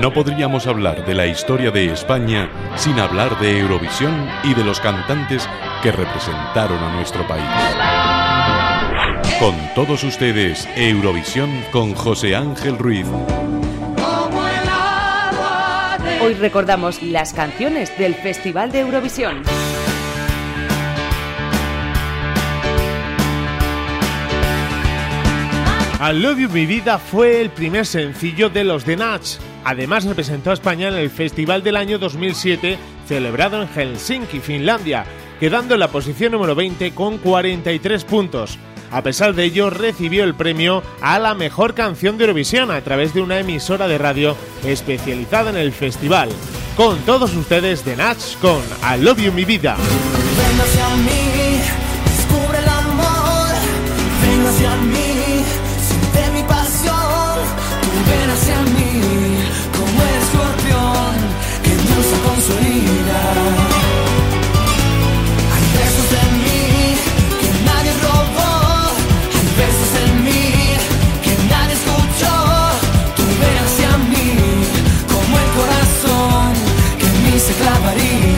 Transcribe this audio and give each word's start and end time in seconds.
No 0.00 0.12
podríamos 0.12 0.66
hablar 0.66 1.06
de 1.06 1.14
la 1.14 1.26
historia 1.26 1.70
de 1.70 1.86
España 1.86 2.50
sin 2.76 2.98
hablar 2.98 3.38
de 3.38 3.60
Eurovisión 3.60 4.28
y 4.42 4.52
de 4.54 4.64
los 4.64 4.80
cantantes 4.80 5.48
que 5.82 5.92
representaron 5.92 6.78
a 6.78 6.94
nuestro 6.94 7.26
país. 7.26 7.44
Con 9.38 9.54
todos 9.74 10.04
ustedes, 10.04 10.68
Eurovisión 10.76 11.50
con 11.72 11.94
José 11.94 12.36
Ángel 12.36 12.78
Ruiz. 12.78 13.06
Hoy 16.22 16.34
recordamos 16.34 17.02
las 17.02 17.32
canciones 17.34 17.96
del 17.98 18.14
Festival 18.14 18.72
de 18.72 18.80
Eurovisión. 18.80 19.42
I 26.00 26.12
Love 26.12 26.38
You 26.40 26.48
Mi 26.50 26.66
Vida 26.66 26.98
fue 26.98 27.40
el 27.40 27.50
primer 27.50 27.86
sencillo 27.86 28.50
de 28.50 28.64
los 28.64 28.84
The 28.84 28.96
Nuts. 28.96 29.38
Además 29.64 30.04
representó 30.04 30.50
a 30.50 30.54
España 30.54 30.88
en 30.88 30.94
el 30.94 31.08
Festival 31.08 31.62
del 31.62 31.76
año 31.76 31.98
2007 31.98 32.78
celebrado 33.06 33.62
en 33.62 33.68
Helsinki, 33.68 34.40
Finlandia, 34.40 35.04
quedando 35.38 35.74
en 35.74 35.80
la 35.80 35.88
posición 35.88 36.32
número 36.32 36.56
20 36.56 36.92
con 36.94 37.18
43 37.18 38.04
puntos. 38.04 38.58
A 38.90 39.02
pesar 39.02 39.34
de 39.34 39.44
ello, 39.44 39.70
recibió 39.70 40.24
el 40.24 40.34
premio 40.34 40.82
a 41.00 41.18
la 41.18 41.34
mejor 41.34 41.74
canción 41.74 42.18
de 42.18 42.24
Eurovisión 42.24 42.70
a 42.70 42.80
través 42.80 43.14
de 43.14 43.22
una 43.22 43.38
emisora 43.38 43.86
de 43.86 43.98
radio 43.98 44.36
especializada 44.64 45.50
en 45.50 45.56
el 45.56 45.72
festival. 45.72 46.28
Con 46.76 46.98
todos 47.00 47.34
ustedes, 47.34 47.82
The 47.82 47.96
Nuts 47.96 48.36
con 48.40 48.62
I 48.82 49.00
Love 49.00 49.22
You 49.22 49.32
Mi 49.32 49.44
Vida. 49.44 49.76
Maria. 77.94 78.33